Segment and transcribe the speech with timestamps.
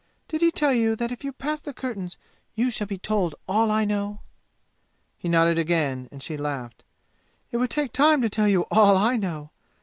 [0.27, 2.17] "Did he tell you that if you pass the curtains
[2.55, 4.21] you shall be told all I know?"
[5.15, 6.83] He nodded again, and she laughed.
[7.51, 9.51] "It would take time to tell you all I know!